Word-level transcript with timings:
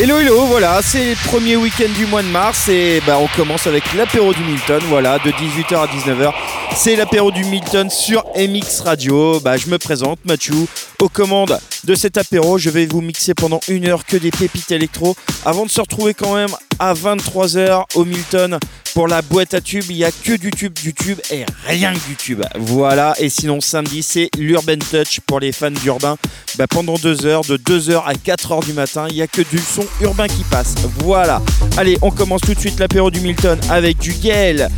Hello 0.00 0.18
hello, 0.18 0.46
voilà, 0.46 0.82
c'est 0.82 1.10
le 1.10 1.28
premier 1.28 1.54
week-end 1.54 1.88
du 1.94 2.04
mois 2.06 2.24
de 2.24 2.26
mars 2.26 2.68
et 2.68 3.00
bah, 3.06 3.16
on 3.20 3.28
commence 3.28 3.68
avec 3.68 3.94
l'apéro 3.94 4.34
du 4.34 4.42
Milton, 4.42 4.82
voilà, 4.88 5.20
de 5.20 5.30
18h 5.30 5.76
à 5.76 5.86
19h. 5.86 6.32
C'est 6.76 6.96
l'apéro 6.96 7.30
du 7.30 7.44
Milton 7.44 7.88
sur 7.88 8.24
MX 8.36 8.80
Radio. 8.84 9.40
Bah, 9.40 9.56
je 9.56 9.68
me 9.68 9.78
présente, 9.78 10.18
Mathieu, 10.24 10.54
aux 11.00 11.08
commandes 11.08 11.58
de 11.84 11.94
cet 11.94 12.18
apéro. 12.18 12.58
Je 12.58 12.68
vais 12.68 12.86
vous 12.86 13.00
mixer 13.00 13.32
pendant 13.32 13.60
une 13.68 13.86
heure 13.86 14.04
que 14.04 14.16
des 14.16 14.30
pépites 14.30 14.70
électro 14.72 15.16
avant 15.44 15.64
de 15.64 15.70
se 15.70 15.80
retrouver 15.80 16.14
quand 16.14 16.34
même 16.34 16.50
à 16.78 16.92
23h 16.92 17.84
au 17.94 18.04
Milton 18.04 18.58
pour 18.92 19.08
la 19.08 19.22
boîte 19.22 19.54
à 19.54 19.60
tubes. 19.60 19.84
Il 19.88 19.96
n'y 19.96 20.04
a 20.04 20.10
que 20.10 20.36
du 20.36 20.50
tube, 20.50 20.74
du 20.74 20.92
tube 20.92 21.20
et 21.30 21.44
rien 21.66 21.94
que 21.94 22.06
du 22.06 22.16
tube. 22.16 22.42
Voilà, 22.56 23.14
et 23.18 23.28
sinon 23.28 23.60
samedi, 23.60 24.02
c'est 24.02 24.28
l'Urban 24.36 24.78
Touch 24.78 25.20
pour 25.26 25.40
les 25.40 25.52
fans 25.52 25.70
d'urbain. 25.70 26.16
Bah, 26.56 26.66
pendant 26.68 26.94
deux 26.94 27.24
heures, 27.24 27.42
de 27.42 27.56
2h 27.56 28.02
à 28.04 28.14
4h 28.14 28.64
du 28.64 28.72
matin, 28.72 29.06
il 29.08 29.14
n'y 29.14 29.22
a 29.22 29.26
que 29.26 29.42
du 29.42 29.58
son 29.58 29.86
urbain 30.00 30.28
qui 30.28 30.44
passe. 30.44 30.74
Voilà. 30.98 31.40
Allez, 31.76 31.98
on 32.02 32.10
commence 32.10 32.42
tout 32.42 32.54
de 32.54 32.60
suite 32.60 32.78
l'apéro 32.78 33.10
du 33.10 33.20
Milton 33.20 33.58
avec 33.70 33.98
du 33.98 34.12
Gael, 34.12 34.68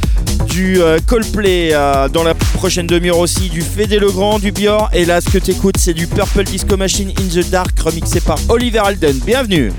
du 0.56 0.80
euh, 0.80 0.98
Coldplay 1.06 1.74
euh, 1.74 2.08
dans 2.08 2.22
la 2.22 2.32
prochaine 2.34 2.86
demi-heure 2.86 3.18
aussi, 3.18 3.50
du 3.50 3.60
Fédé 3.60 3.98
Legrand, 3.98 4.38
du 4.38 4.52
Bior. 4.52 4.88
Et 4.94 5.04
là, 5.04 5.20
ce 5.20 5.28
que 5.28 5.36
t'écoutes, 5.36 5.76
c'est 5.76 5.92
du 5.92 6.06
Purple 6.06 6.44
Disco 6.44 6.78
Machine 6.78 7.10
in 7.10 7.28
the 7.28 7.46
Dark 7.50 7.78
remixé 7.78 8.20
par 8.22 8.38
Oliver 8.48 8.78
Alden. 8.78 9.18
Bienvenue. 9.26 9.70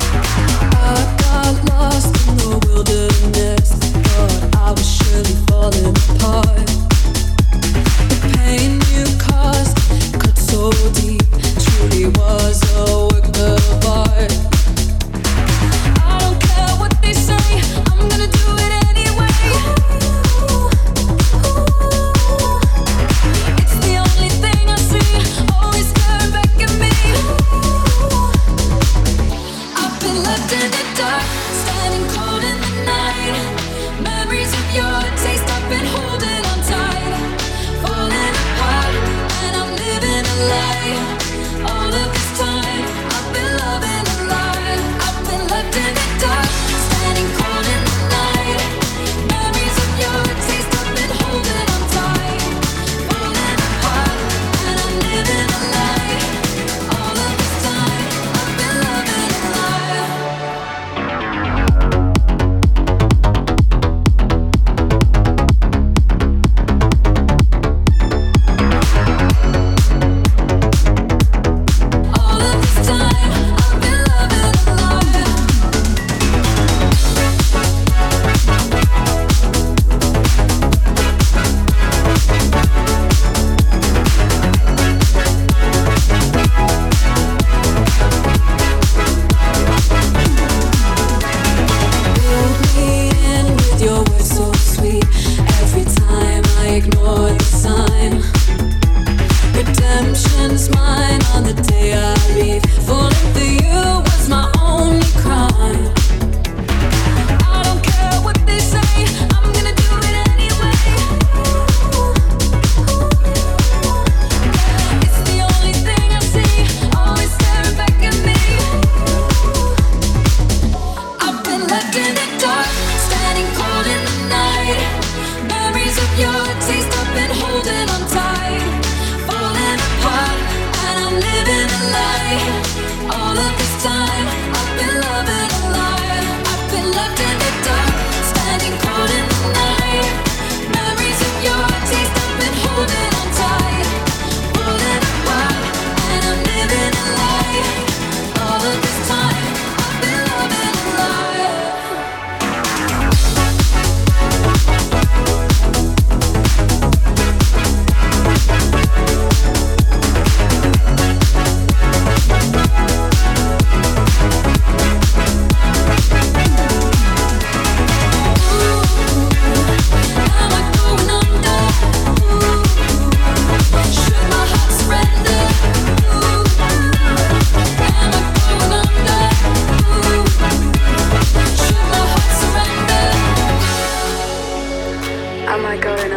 I 185.68 185.76
go 185.76 185.94
in 185.96 186.17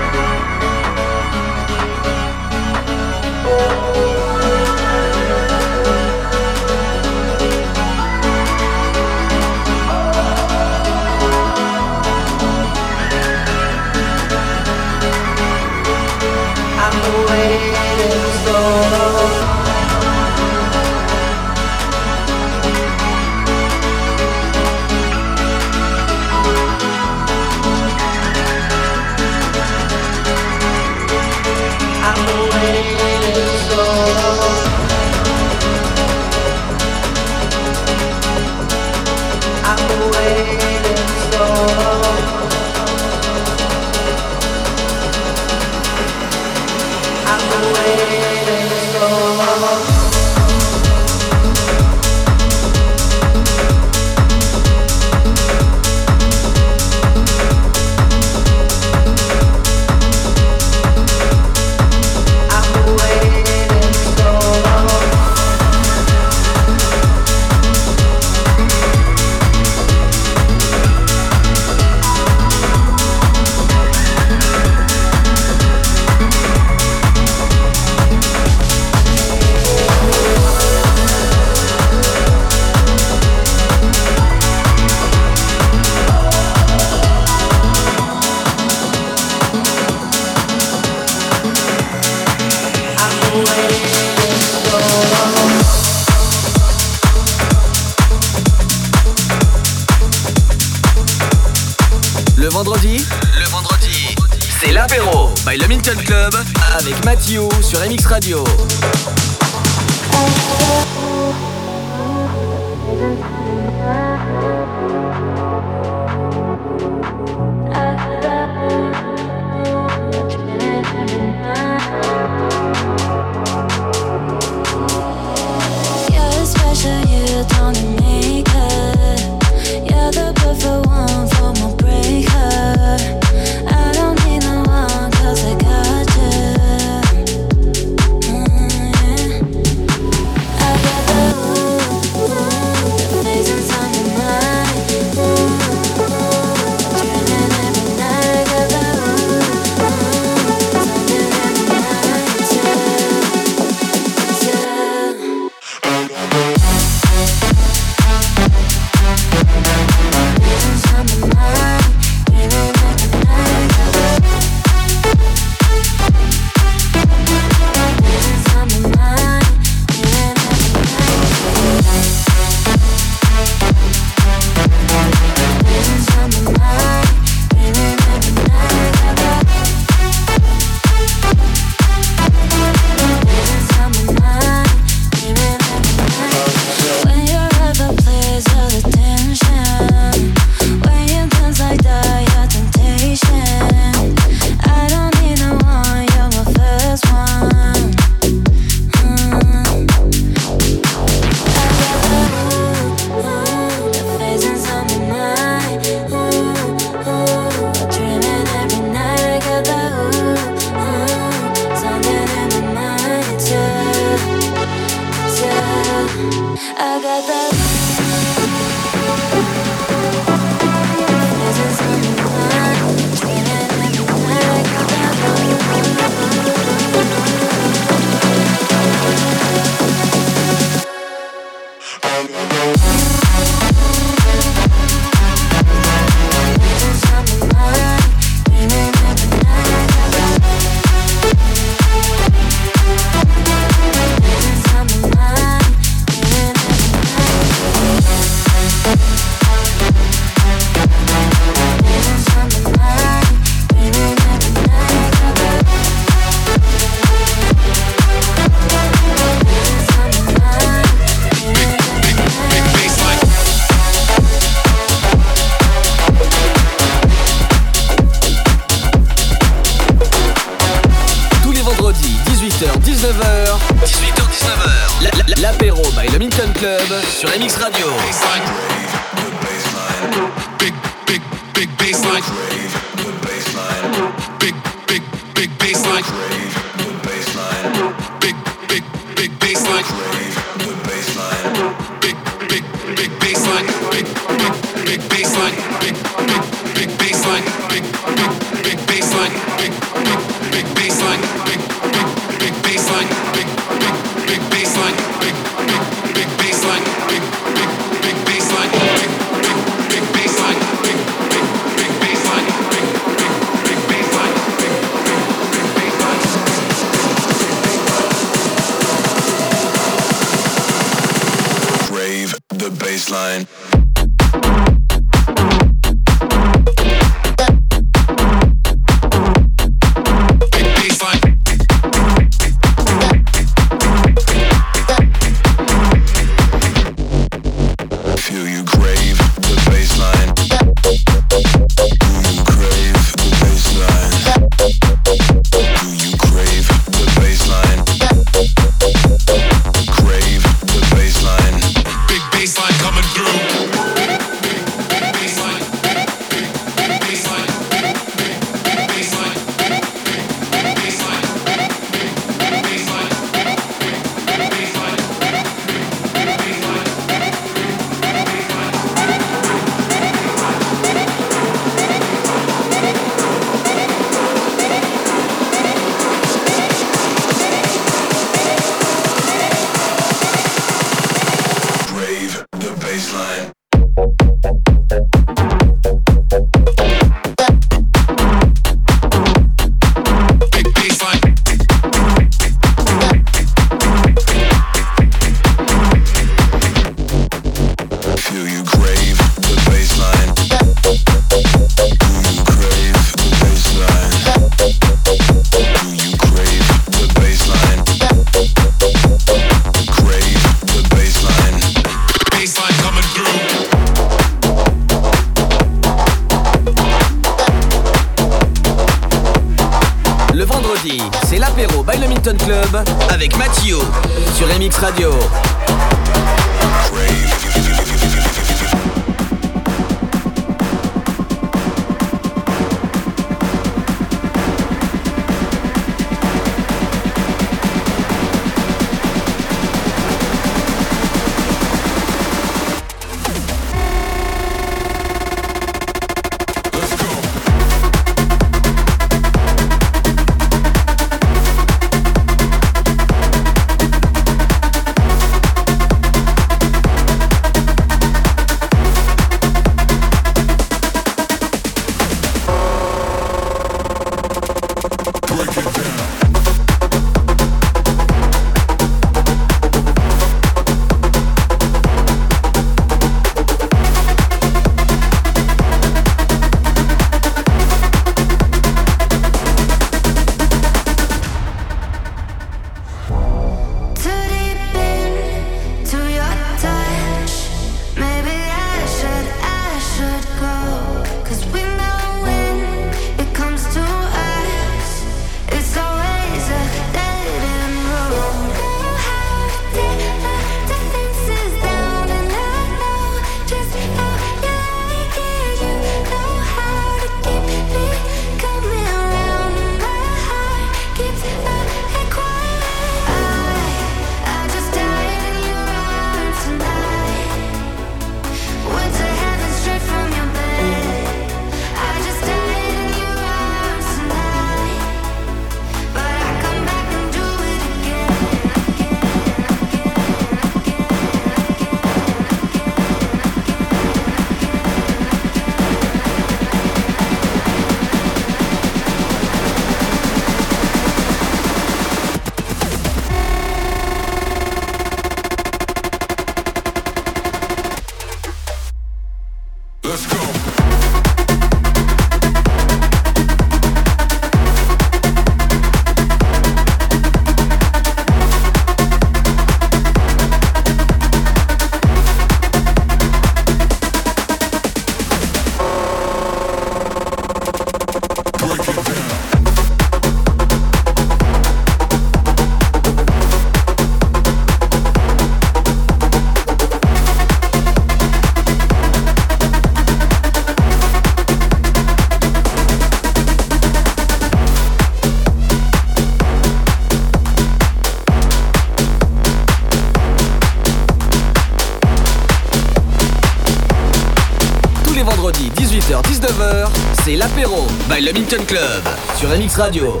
le 598.12 598.18
Minton 598.18 598.44
Club 598.44 598.82
sur 599.16 599.28
MX 599.28 599.56
Radio. 599.56 600.00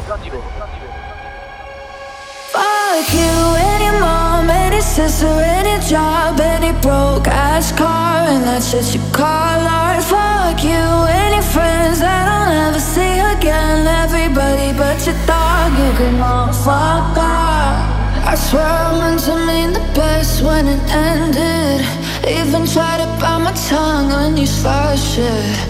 Fuck 2.52 3.12
you, 3.12 3.56
any 3.56 3.98
mom, 4.00 4.50
any 4.50 4.80
sister, 4.80 5.26
any 5.26 5.78
job, 5.88 6.40
any 6.40 6.72
broke 6.80 7.28
ass 7.28 7.72
car, 7.72 8.26
and 8.28 8.44
that's 8.44 8.72
just 8.72 8.94
your 8.94 9.04
call 9.12 9.26
art. 9.26 10.02
Fuck 10.02 10.64
you, 10.64 11.06
any 11.08 11.42
friends 11.42 12.00
that 12.00 12.26
I'll 12.26 12.52
never 12.52 12.80
see 12.80 13.20
again, 13.36 13.86
everybody 13.86 14.72
but 14.76 15.04
your 15.06 15.16
dog, 15.26 15.72
you 15.72 15.92
can 15.96 16.20
all 16.20 16.52
fuck 16.52 17.16
off. 17.16 18.00
I 18.26 18.34
swear 18.34 18.64
I 18.64 18.98
meant 18.98 19.20
to 19.20 19.34
mean 19.46 19.72
the 19.72 19.80
best 19.94 20.42
when 20.42 20.66
it 20.66 20.80
ended. 20.90 21.86
Even 22.26 22.66
tried 22.66 22.98
to 22.98 23.06
bite 23.20 23.38
my 23.38 23.52
tongue 23.68 24.12
on 24.12 24.36
you, 24.36 24.46
slut 24.46 24.98
shit. 24.98 25.69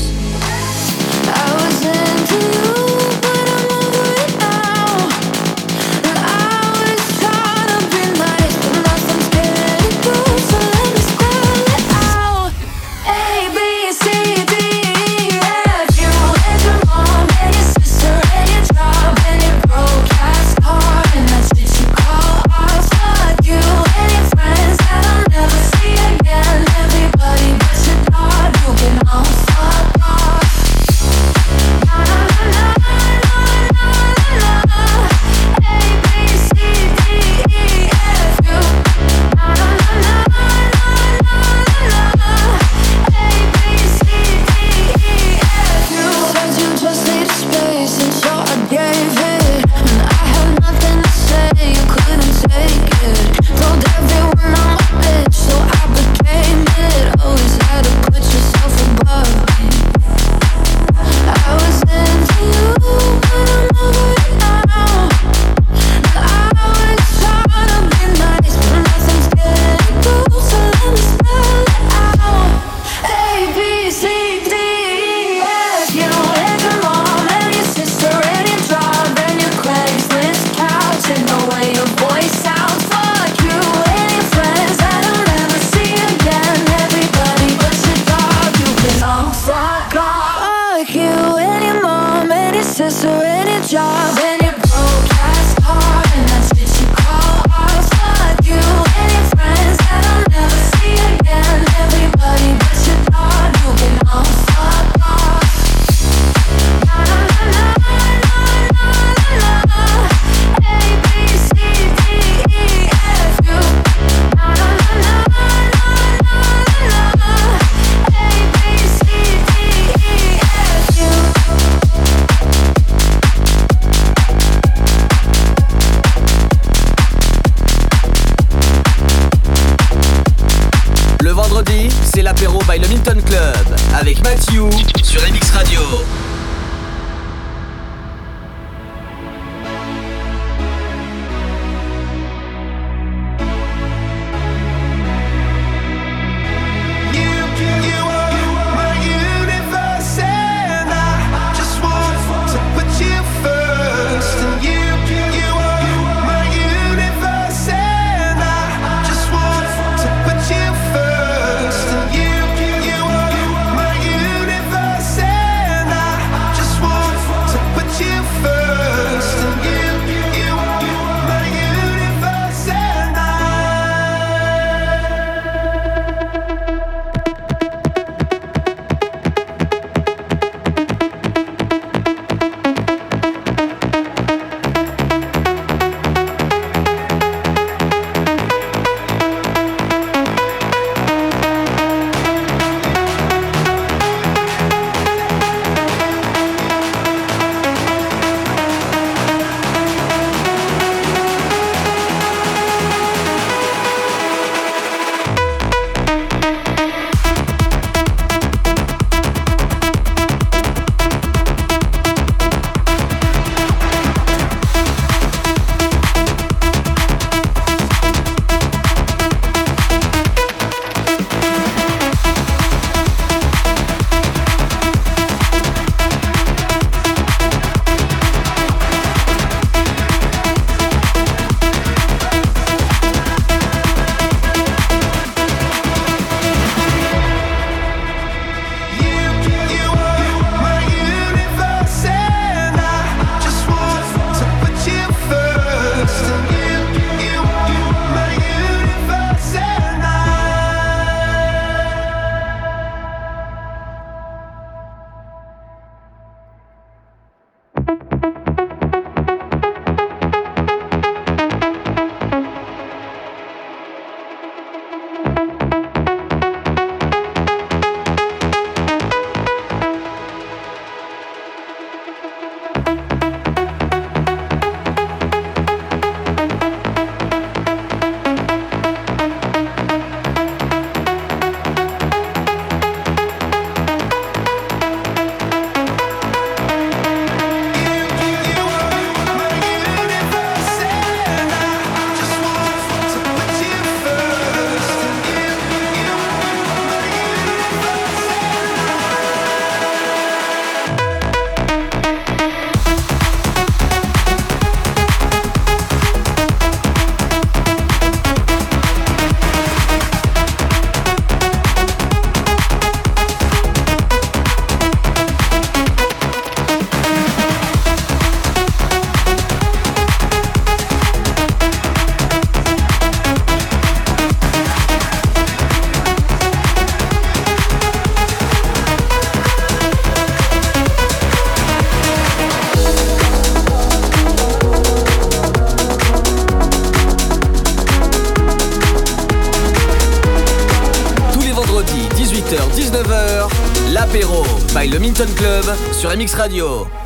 Radio. 346.41 347.00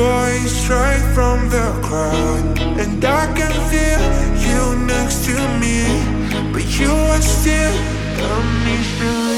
voice 0.00 0.52
straight 0.64 1.06
from 1.14 1.38
the 1.50 1.68
crowd. 1.86 2.58
And 2.82 3.04
I 3.04 3.24
can 3.38 3.54
feel 3.70 4.02
you 4.46 4.62
next 4.92 5.18
to 5.26 5.36
me 5.62 5.78
But 6.52 6.66
you 6.78 6.92
are 7.12 7.22
still 7.22 7.76
a 8.28 8.40
mystery 8.64 9.30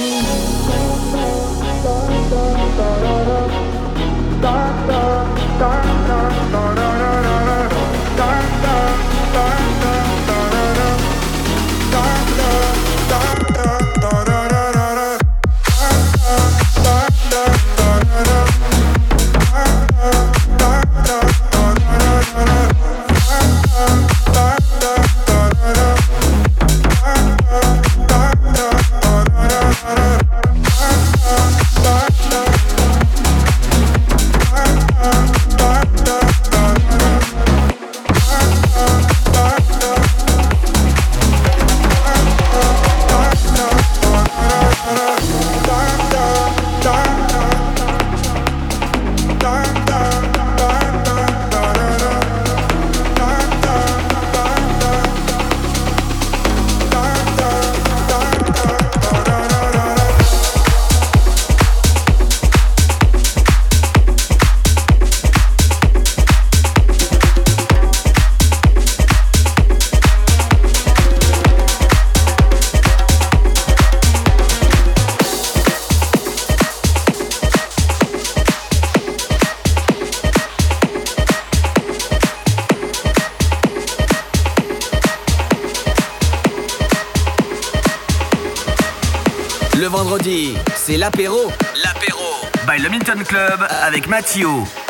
you. 94.36 94.81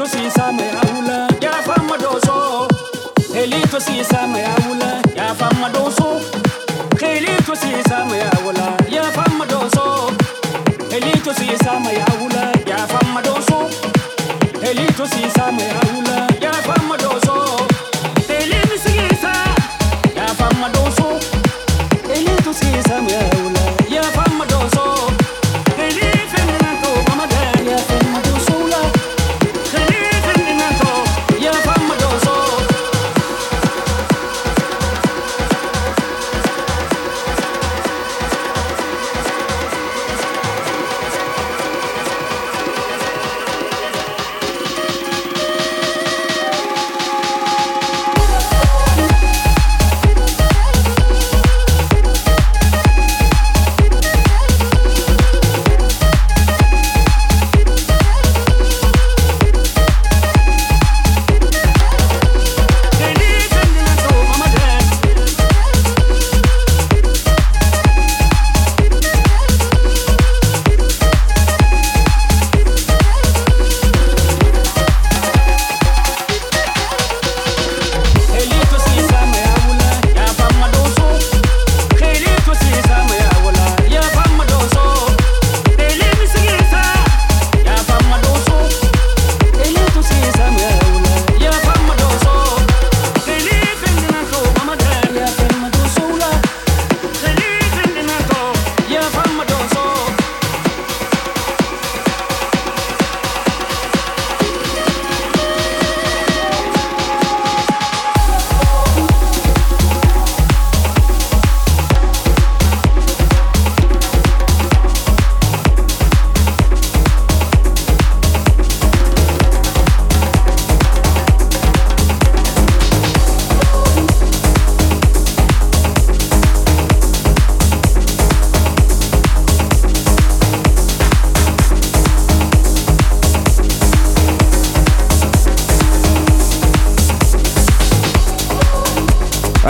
Elito 0.00 0.16
sisa 0.16 0.50
me 0.52 0.64
aula, 0.70 1.28
ya 1.42 1.52
fama 1.62 1.98
dozo. 1.98 2.66
Elitu 3.34 3.78
sisa 3.80 4.26
me 4.26 4.42
aula. 4.44 4.59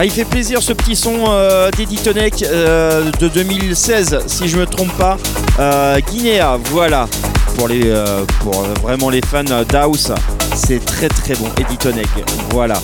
Ah, 0.03 0.07
il 0.07 0.11
fait 0.11 0.25
plaisir 0.25 0.63
ce 0.63 0.73
petit 0.73 0.97
son 0.97 1.27
euh, 1.29 1.71
d'Eddie 1.73 1.99
Tonek 1.99 2.43
euh, 2.43 3.11
de 3.21 3.29
2016, 3.29 4.21
si 4.29 4.49
je 4.49 4.57
me 4.57 4.65
trompe 4.65 4.91
pas. 4.97 5.19
Euh, 5.59 6.01
Guinea, 6.11 6.57
voilà. 6.71 7.07
Pour, 7.55 7.69
les, 7.69 7.83
euh, 7.85 8.25
pour 8.41 8.63
vraiment 8.83 9.11
les 9.11 9.21
fans 9.21 9.45
d'House, 9.45 10.15
c'est 10.55 10.83
très 10.83 11.09
très 11.09 11.35
bon. 11.35 11.49
Eddie 11.61 11.77
Tonek, 11.77 12.09
voilà. 12.51 12.81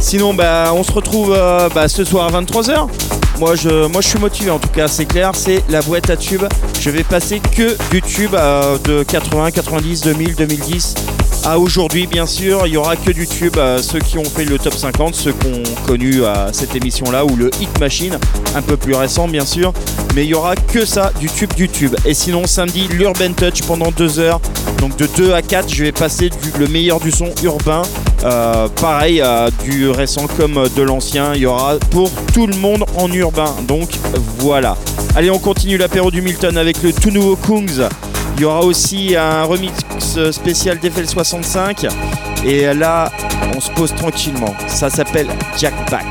Sinon, 0.00 0.34
bah, 0.34 0.72
on 0.74 0.82
se 0.82 0.90
retrouve 0.90 1.32
euh, 1.38 1.68
bah, 1.72 1.86
ce 1.86 2.02
soir 2.02 2.34
à 2.34 2.40
23h. 2.40 2.88
Moi 3.38 3.54
je, 3.54 3.86
moi, 3.86 4.00
je 4.00 4.08
suis 4.08 4.18
motivé 4.18 4.50
en 4.50 4.58
tout 4.58 4.68
cas, 4.68 4.88
c'est 4.88 5.06
clair. 5.06 5.30
C'est 5.34 5.62
la 5.68 5.82
boîte 5.82 6.10
à 6.10 6.16
tubes. 6.16 6.46
Je 6.80 6.90
vais 6.90 7.04
passer 7.04 7.40
que 7.40 7.76
du 7.92 8.02
tube 8.02 8.34
euh, 8.34 8.76
de 8.84 9.04
80, 9.04 9.52
90, 9.52 10.00
2000, 10.00 10.34
2010 10.34 10.94
à 11.44 11.58
aujourd'hui, 11.58 12.06
bien 12.06 12.26
sûr. 12.26 12.66
Il 12.66 12.72
y 12.72 12.76
aura 12.76 12.96
que 12.96 13.10
du 13.10 13.26
tube. 13.26 13.56
euh, 13.56 13.78
ceux 13.82 13.98
qui 13.98 14.18
ont 14.18 14.24
fait 14.24 14.44
le 14.44 14.58
top 14.58 14.74
50, 14.74 15.14
ceux 15.14 15.32
qui 15.32 15.46
ont 15.46 15.62
connu 15.86 16.22
euh, 16.22 16.50
cette 16.52 16.74
émission-là, 16.76 17.24
ou 17.24 17.36
le 17.36 17.50
Hit 17.60 17.78
Machine, 17.80 18.18
un 18.54 18.62
peu 18.62 18.76
plus 18.76 18.94
récent, 18.94 19.28
bien 19.28 19.44
sûr. 19.46 19.72
Mais 20.14 20.24
il 20.24 20.30
y 20.30 20.34
aura 20.34 20.56
que 20.56 20.84
ça, 20.84 21.12
du 21.20 21.28
tube, 21.28 21.52
du 21.54 21.68
tube. 21.68 21.94
Et 22.04 22.14
sinon, 22.14 22.46
samedi, 22.46 22.88
l'Urban 22.92 23.32
Touch 23.36 23.62
pendant 23.66 23.90
deux 23.90 24.18
heures. 24.18 24.40
Donc 24.78 24.96
de 24.96 25.06
2 25.16 25.32
à 25.34 25.42
4, 25.42 25.72
je 25.72 25.84
vais 25.84 25.92
passer 25.92 26.30
du- 26.30 26.58
le 26.58 26.66
meilleur 26.66 27.00
du 27.00 27.10
son 27.10 27.28
urbain. 27.42 27.82
Euh, 28.24 28.68
pareil, 28.80 29.22
du 29.64 29.88
récent 29.88 30.26
comme 30.36 30.64
de 30.76 30.82
l'ancien. 30.82 31.34
Il 31.34 31.42
y 31.42 31.46
aura 31.46 31.76
pour 31.90 32.10
tout 32.34 32.46
le 32.46 32.56
monde 32.56 32.84
en 32.96 33.10
urbain. 33.12 33.54
Donc 33.68 33.90
voilà. 34.38 34.76
Allez, 35.16 35.30
on 35.30 35.38
continue 35.38 35.76
l'apéro 35.76 36.10
du 36.10 36.22
Milton 36.22 36.56
avec 36.56 36.82
le 36.82 36.92
tout 36.92 37.10
nouveau 37.10 37.36
Kungs. 37.36 37.88
Il 38.36 38.42
y 38.42 38.44
aura 38.44 38.60
aussi 38.62 39.14
un 39.16 39.44
remix 39.44 39.72
spécial 40.32 40.78
d'FL65. 40.78 41.88
Et 42.44 42.72
là, 42.74 43.10
on 43.56 43.60
se 43.60 43.70
pose 43.70 43.94
tranquillement. 43.94 44.54
Ça 44.66 44.90
s'appelle 44.90 45.28
Jack 45.56 45.74
Back. 45.90 46.06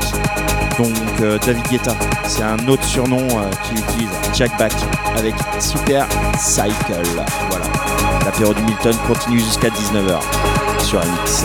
Donc 0.78 0.96
euh, 1.20 1.38
David 1.44 1.66
Guetta, 1.68 1.94
c'est 2.24 2.42
un 2.42 2.68
autre 2.68 2.84
surnom 2.84 3.18
euh, 3.18 3.50
qu'il 3.64 3.78
utilise, 3.78 4.08
Jack 4.32 4.56
Back, 4.58 4.72
avec 5.16 5.34
Super 5.58 6.06
Cycle. 6.38 7.02
Voilà. 7.50 7.66
L'apéro 8.24 8.54
du 8.54 8.62
Milton 8.62 8.94
continue 9.06 9.40
jusqu'à 9.40 9.68
19h 9.68 10.20
sur 10.82 11.00
Alix. 11.00 11.44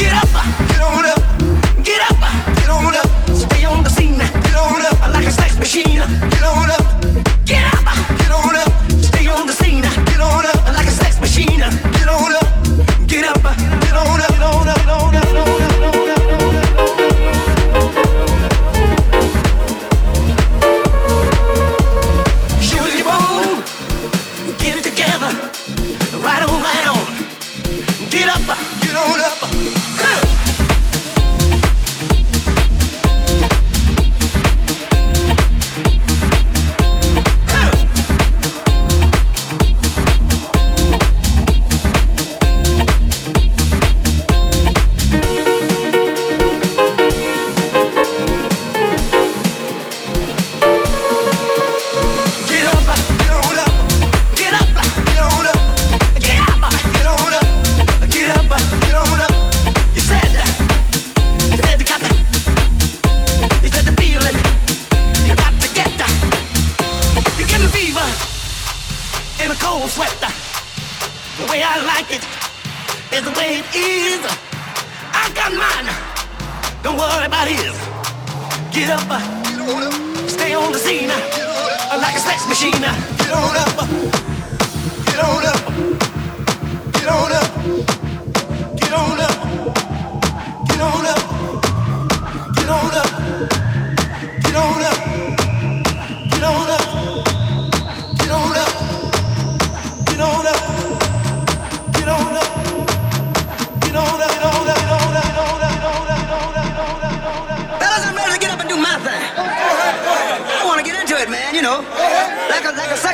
Get 0.00 0.14
up, 0.14 0.32
get 0.32 0.80
on 0.80 1.04
up, 1.04 1.20
get 1.84 2.00
up, 2.10 2.16
get 2.56 2.70
on 2.70 2.96
up. 2.96 3.36
Stay 3.36 3.66
on 3.66 3.84
the 3.84 3.90
scene, 3.90 4.16
get 4.16 4.54
on 4.56 4.80
up 4.80 4.98
like 5.12 5.26
a 5.26 5.30
sex 5.30 5.58
machine. 5.58 5.84
Get 5.84 6.42
on 6.42 6.70
up, 6.70 7.04
get 7.44 7.62
up, 7.74 7.84
get 8.16 8.30
on 8.30 8.56
up. 8.56 8.72
Stay 9.02 9.26
on 9.26 9.46
the 9.46 9.52
scene, 9.52 9.82
get 9.82 10.20
on 10.20 10.46
up 10.46 10.66
like 10.74 10.86
a 10.86 10.90
sex 10.90 11.20
machine. 11.20 11.58
Get 11.58 12.08
on 12.08 12.32
up, 12.32 12.48
get 13.06 13.24
up, 13.26 13.42
get 13.82 13.92
on 13.92 14.20
up, 14.20 14.30
get 14.30 14.42
on 14.42 14.68
up, 14.68 14.76
get 14.78 14.88
on 14.88 15.14
up, 15.16 15.22
get 15.22 15.36
on 15.36 15.94
up. 15.94 15.99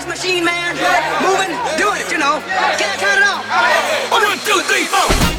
machine, 0.07 0.45
man. 0.45 0.75
Moving, 1.23 1.53
doing 1.77 2.01
it, 2.01 2.11
you 2.11 2.19
know. 2.19 2.41
Can't 2.79 3.01
turn 3.01 3.19
it 3.19 3.25
off. 3.25 3.45
One, 4.11 4.23
two, 4.45 4.61
three, 4.63 4.85
four. 4.85 5.36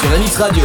Sur 0.00 0.10
la 0.10 0.18
Mix 0.18 0.36
Radio. 0.38 0.64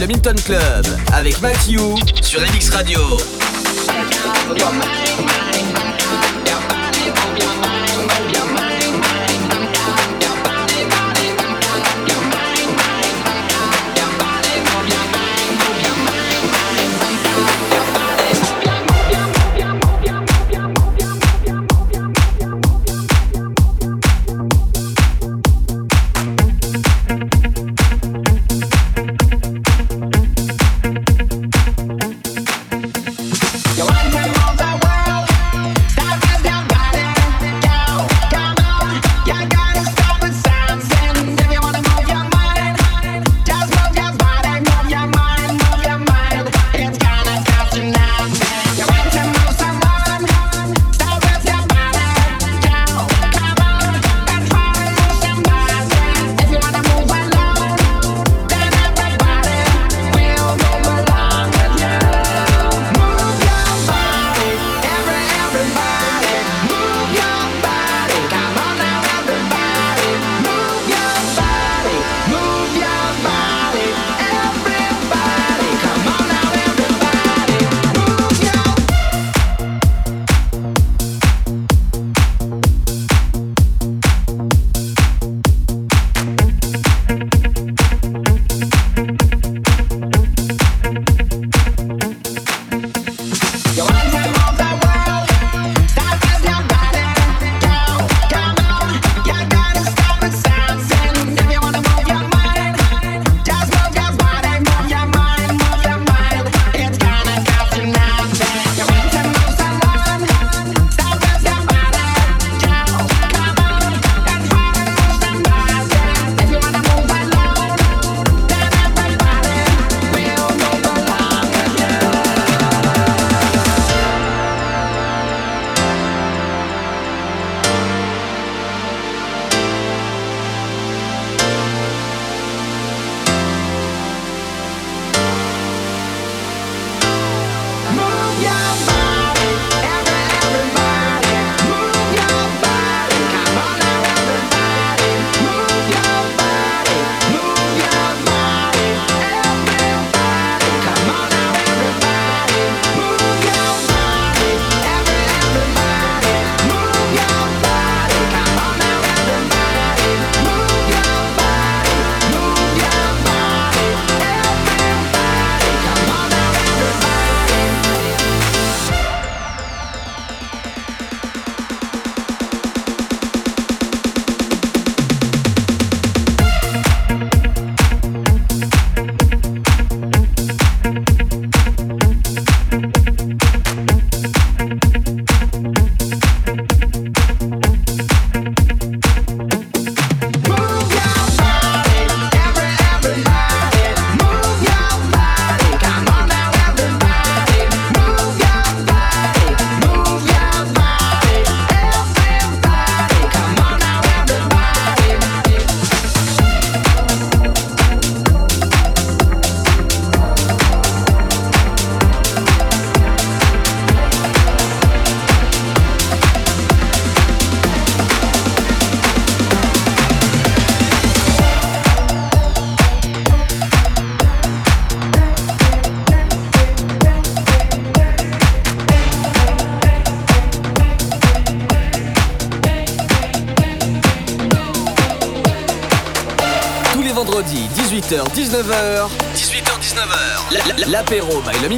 le 0.00 0.06
Minton 0.06 0.34
Club 0.44 0.86
avec 1.12 1.40
Matthew 1.42 1.78
sur 2.22 2.40
MX 2.40 2.70
Radio. 2.70 3.00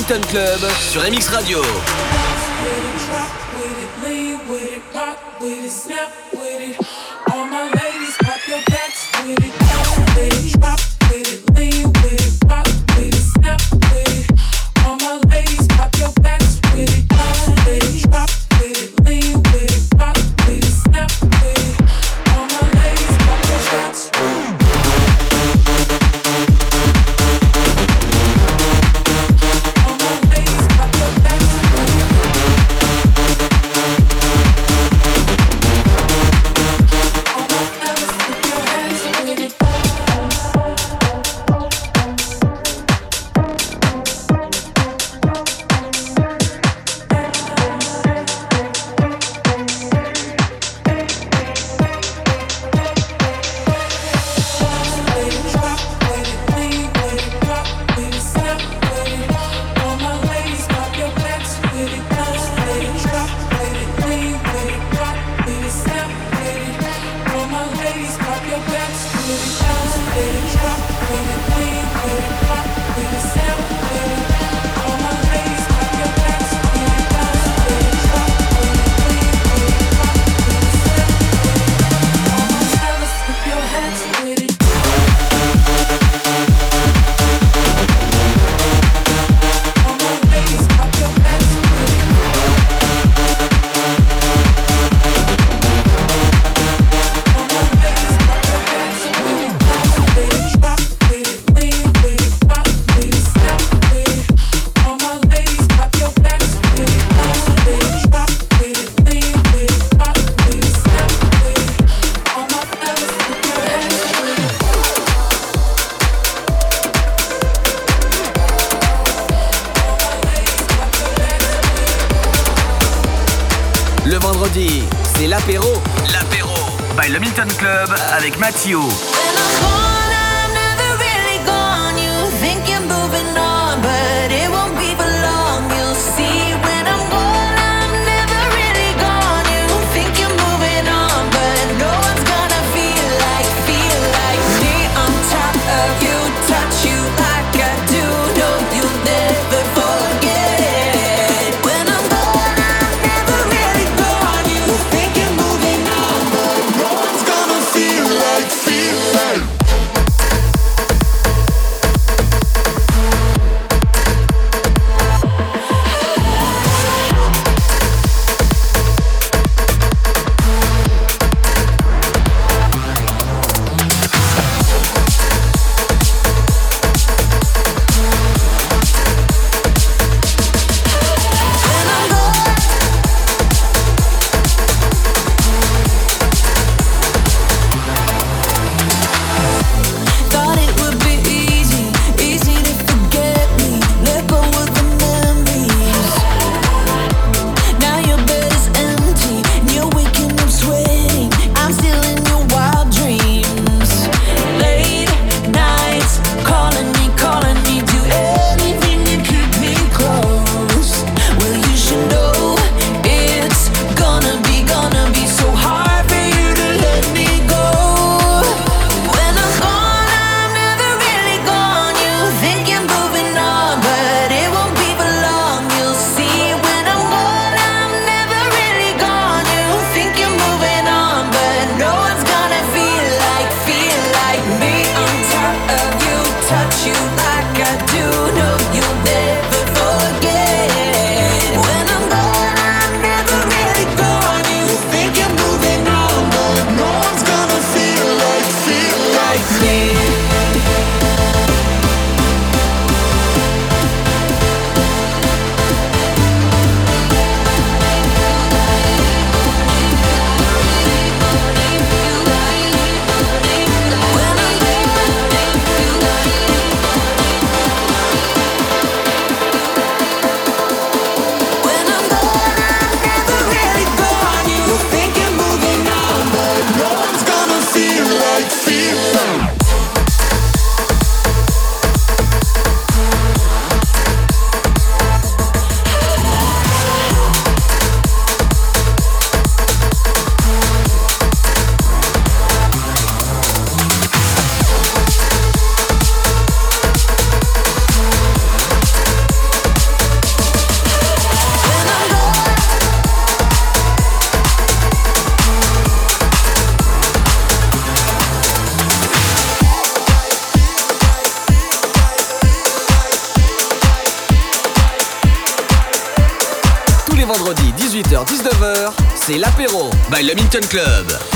Club 0.04 0.60
sur 0.90 1.00
MX 1.02 1.28
Radio. 1.28 1.62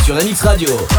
Sur 0.05 0.15
la 0.15 0.23
Mix 0.23 0.43
Radio. 0.43 0.96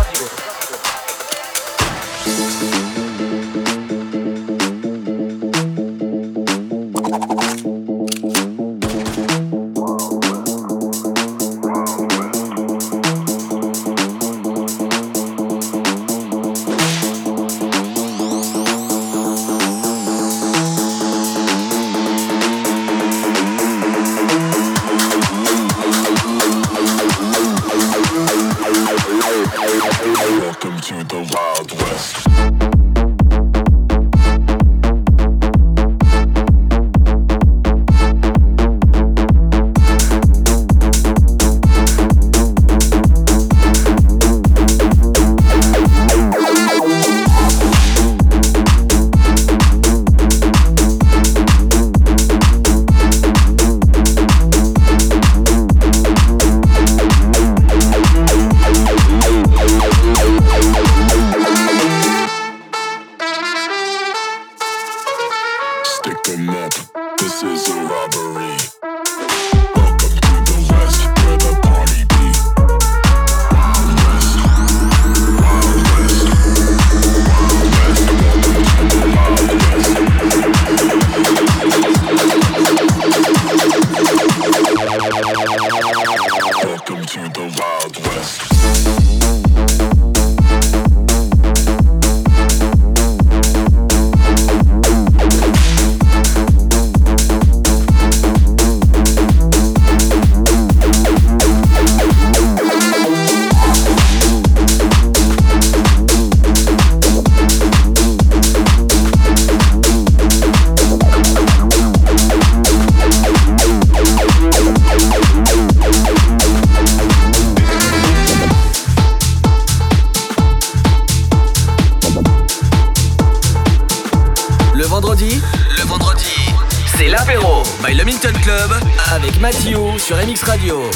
radio. 130.58 130.90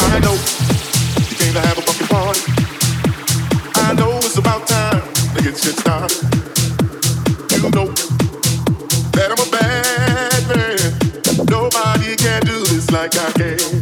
I 0.00 0.20
know 0.20 0.34
you 1.28 1.36
came 1.36 1.52
to 1.52 1.60
have 1.60 1.78
a 1.78 1.82
fucking 1.82 2.06
party. 2.08 2.40
I 3.76 3.94
know 3.94 4.16
it's 4.18 4.36
about 4.36 4.66
time 4.66 5.02
to 5.34 5.42
get 5.42 5.56
started. 5.56 6.22
You 7.52 7.70
know 7.70 7.86
that 9.12 9.30
I'm 9.30 9.38
a 9.38 9.50
bad 9.50 10.42
man. 10.48 11.46
Nobody 11.46 12.16
can 12.16 12.42
do 12.42 12.64
this 12.64 12.90
like 12.90 13.16
I 13.16 13.32
can. 13.32 13.79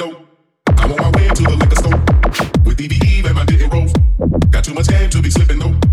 I'm 0.00 0.90
on 0.90 0.96
my 0.98 1.10
way 1.10 1.28
to 1.28 1.42
the 1.44 1.56
liquor 1.56 1.76
store 1.76 1.98
with 2.64 2.78
DVE 2.78 3.24
and 3.26 3.34
my 3.34 3.44
dick 3.44 3.72
rolls. 3.72 3.92
Got 4.50 4.64
too 4.64 4.74
much 4.74 4.88
game 4.88 5.08
to 5.10 5.22
be 5.22 5.30
slipping 5.30 5.60
though. 5.60 5.83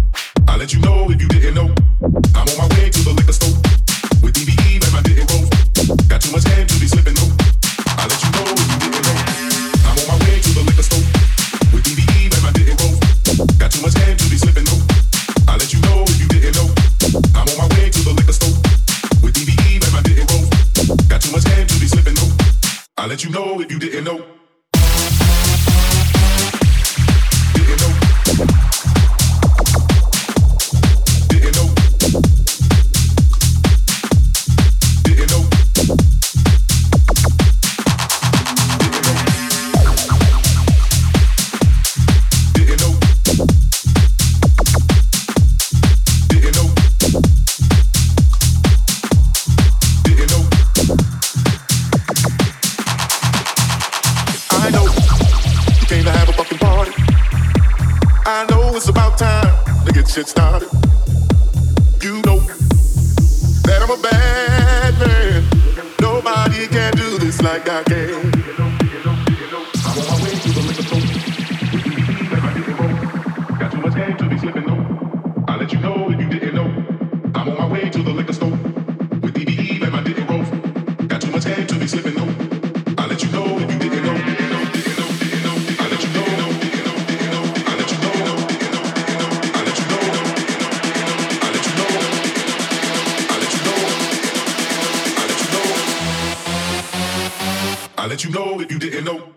you 98.23 98.29
know 98.29 98.59
if 98.59 98.71
you 98.71 98.79
didn't 98.79 99.05
know. 99.05 99.30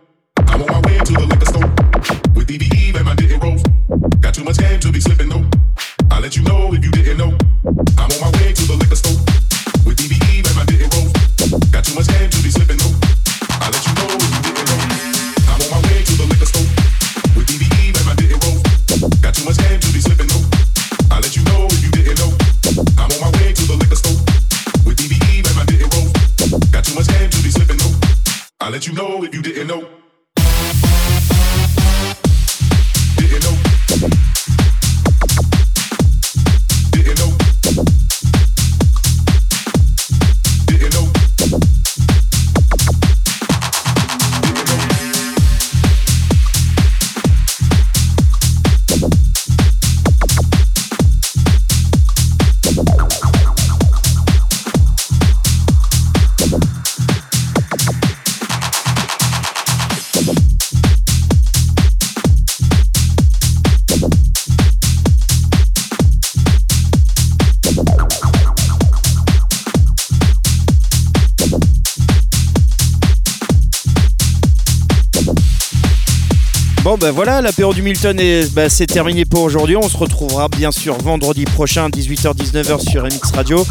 Ben 77.05 77.11
voilà, 77.11 77.43
l'apéro 77.43 77.75
du 77.75 77.83
Milton 77.83 78.19
est, 78.19 78.51
bah, 78.55 78.71
c'est 78.71 78.87
terminé 78.87 79.27
pour 79.27 79.43
aujourd'hui. 79.43 79.77
On 79.77 79.91
se 79.91 79.97
retrouvera 79.99 80.49
bien 80.49 80.73
sûr 80.73 80.97
vendredi 80.97 81.45
prochain, 81.45 81.91
18h-19h 81.91 82.81
sur 82.81 83.05
MX 83.05 83.31
Radio. 83.35 83.67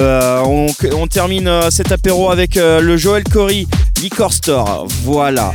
Euh, 0.00 0.42
on, 0.44 1.06
termine 1.06 1.46
euh, 1.46 1.70
cet 1.70 1.92
apéro 1.92 2.32
avec 2.32 2.56
euh, 2.56 2.80
le 2.80 2.96
Joël 2.96 3.22
Cory 3.22 3.68
Liquor 4.02 4.32
Store. 4.32 4.88
Voilà. 5.04 5.52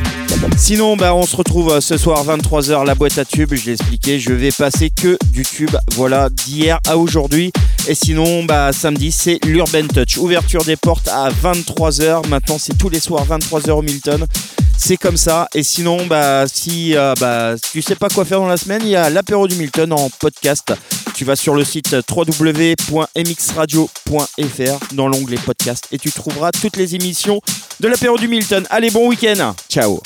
Sinon, 0.55 0.95
bah, 0.95 1.13
on 1.13 1.23
se 1.23 1.35
retrouve 1.35 1.81
ce 1.81 1.97
soir 1.97 2.25
23h 2.25 2.85
la 2.85 2.95
boîte 2.95 3.17
à 3.17 3.25
tubes. 3.25 3.53
Je 3.53 3.65
l'ai 3.65 3.73
expliqué, 3.73 4.17
je 4.17 4.31
vais 4.31 4.51
passer 4.51 4.89
que 4.89 5.17
du 5.33 5.43
tube. 5.43 5.75
Voilà, 5.95 6.29
d'hier 6.29 6.79
à 6.87 6.97
aujourd'hui. 6.97 7.51
Et 7.87 7.95
sinon, 7.95 8.43
bah, 8.43 8.71
samedi, 8.71 9.11
c'est 9.11 9.39
l'Urban 9.45 9.87
Touch. 9.87 10.17
Ouverture 10.17 10.63
des 10.63 10.75
portes 10.75 11.07
à 11.07 11.29
23h. 11.29 12.27
Maintenant, 12.27 12.57
c'est 12.59 12.77
tous 12.77 12.89
les 12.89 12.99
soirs 12.99 13.25
23h 13.25 13.71
au 13.71 13.81
Milton. 13.81 14.25
C'est 14.77 14.97
comme 14.97 15.17
ça. 15.17 15.47
Et 15.53 15.63
sinon, 15.63 16.05
bah, 16.07 16.45
si 16.47 16.95
euh, 16.95 17.13
bah, 17.19 17.55
tu 17.71 17.81
sais 17.81 17.95
pas 17.95 18.09
quoi 18.09 18.25
faire 18.25 18.39
dans 18.39 18.47
la 18.47 18.57
semaine, 18.57 18.81
il 18.83 18.89
y 18.89 18.95
a 18.95 19.09
l'apéro 19.09 19.47
du 19.47 19.55
Milton 19.55 19.91
en 19.91 20.09
podcast. 20.09 20.73
Tu 21.15 21.25
vas 21.25 21.35
sur 21.35 21.53
le 21.53 21.65
site 21.65 21.95
www.mxradio.fr 22.09 24.93
dans 24.93 25.07
l'onglet 25.09 25.37
podcast 25.37 25.87
et 25.91 25.97
tu 25.97 26.11
trouveras 26.11 26.51
toutes 26.51 26.77
les 26.77 26.95
émissions 26.95 27.41
de 27.79 27.87
l'apéro 27.87 28.17
du 28.17 28.29
Milton. 28.29 28.65
Allez, 28.69 28.89
bon 28.89 29.09
week-end. 29.09 29.53
Ciao. 29.69 29.99